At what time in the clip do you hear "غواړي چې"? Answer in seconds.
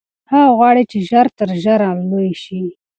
0.57-0.97